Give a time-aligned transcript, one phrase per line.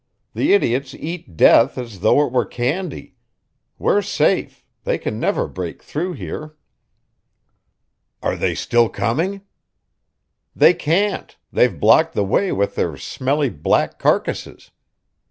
[0.33, 3.13] "The idiots eat death as though it were candy.
[3.77, 6.55] We're safe; they can never break through here."
[8.23, 9.43] "Are they still coming?"
[10.55, 14.71] "They can't; they've blocked the way with their smelly black carcasses.